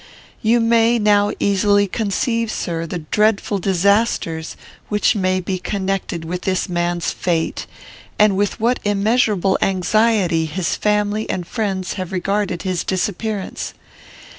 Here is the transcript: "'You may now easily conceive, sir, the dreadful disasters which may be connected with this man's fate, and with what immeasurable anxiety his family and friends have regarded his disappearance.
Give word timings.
"'You 0.41 0.59
may 0.59 0.97
now 0.97 1.31
easily 1.39 1.85
conceive, 1.85 2.49
sir, 2.49 2.87
the 2.87 2.97
dreadful 3.11 3.59
disasters 3.59 4.57
which 4.89 5.15
may 5.15 5.39
be 5.39 5.59
connected 5.59 6.25
with 6.25 6.41
this 6.41 6.67
man's 6.67 7.11
fate, 7.11 7.67
and 8.17 8.35
with 8.35 8.59
what 8.59 8.79
immeasurable 8.83 9.59
anxiety 9.61 10.45
his 10.47 10.75
family 10.75 11.29
and 11.29 11.45
friends 11.45 11.93
have 12.01 12.11
regarded 12.11 12.63
his 12.63 12.83
disappearance. 12.83 13.75